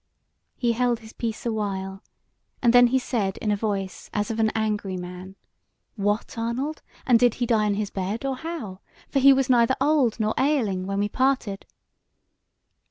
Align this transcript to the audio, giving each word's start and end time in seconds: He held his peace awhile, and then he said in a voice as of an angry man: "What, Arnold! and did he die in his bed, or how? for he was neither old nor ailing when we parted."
He 0.57 0.71
held 0.71 1.01
his 1.01 1.13
peace 1.13 1.45
awhile, 1.45 2.01
and 2.59 2.73
then 2.73 2.87
he 2.87 2.97
said 2.97 3.37
in 3.37 3.51
a 3.51 3.55
voice 3.55 4.09
as 4.11 4.31
of 4.31 4.39
an 4.39 4.49
angry 4.55 4.97
man: 4.97 5.35
"What, 5.95 6.39
Arnold! 6.39 6.81
and 7.05 7.19
did 7.19 7.35
he 7.35 7.45
die 7.45 7.67
in 7.67 7.75
his 7.75 7.91
bed, 7.91 8.25
or 8.25 8.37
how? 8.37 8.79
for 9.09 9.19
he 9.19 9.31
was 9.31 9.47
neither 9.47 9.75
old 9.79 10.19
nor 10.19 10.33
ailing 10.39 10.87
when 10.87 10.97
we 10.97 11.07
parted." 11.07 11.67